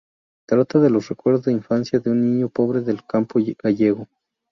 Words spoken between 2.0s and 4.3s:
un niño pobre del campo gallego.